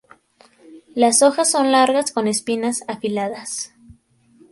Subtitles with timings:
[0.95, 3.71] Las hojas son largas con espinas afiladas.